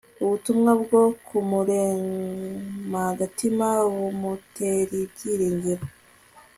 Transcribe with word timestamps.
ubutumwa 0.23 0.71
bgo 0.79 1.01
kumuremagatima 1.25 3.67
bumuteribyiringiro 3.95 5.83